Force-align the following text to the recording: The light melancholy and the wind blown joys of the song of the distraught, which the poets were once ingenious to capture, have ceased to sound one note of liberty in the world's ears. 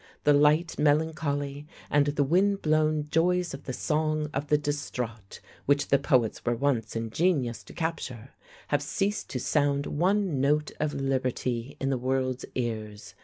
The 0.23 0.33
light 0.33 0.79
melancholy 0.79 1.67
and 1.91 2.07
the 2.07 2.23
wind 2.23 2.63
blown 2.63 3.07
joys 3.11 3.53
of 3.53 3.65
the 3.65 3.71
song 3.71 4.31
of 4.33 4.47
the 4.47 4.57
distraught, 4.57 5.39
which 5.67 5.89
the 5.89 5.99
poets 5.99 6.43
were 6.43 6.55
once 6.55 6.95
ingenious 6.95 7.61
to 7.65 7.73
capture, 7.73 8.31
have 8.69 8.81
ceased 8.81 9.29
to 9.29 9.39
sound 9.39 9.85
one 9.85 10.41
note 10.41 10.71
of 10.79 10.95
liberty 10.95 11.77
in 11.79 11.91
the 11.91 11.99
world's 11.99 12.45
ears. 12.55 13.13